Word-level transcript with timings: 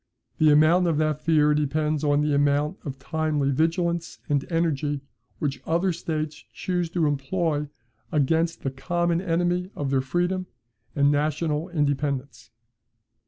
The 0.39 0.51
amount 0.51 0.87
of 0.87 0.97
that 0.97 1.21
fear 1.21 1.53
depends 1.53 2.03
on 2.03 2.21
the 2.21 2.33
amount 2.33 2.79
of 2.85 2.97
timely 2.97 3.51
vigilance 3.51 4.17
and 4.27 4.43
energy 4.51 5.01
which 5.37 5.61
other 5.63 5.93
states 5.93 6.43
choose 6.51 6.89
to 6.89 7.05
employ 7.05 7.67
against 8.11 8.63
the 8.63 8.71
common 8.71 9.21
enemy 9.21 9.69
of 9.75 9.91
their 9.91 10.01
freedom 10.01 10.47
and 10.95 11.11
national 11.11 11.69
independence. 11.69 12.49